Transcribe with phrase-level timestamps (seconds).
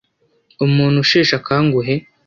[0.65, 1.93] umuntu usheshe akanguhe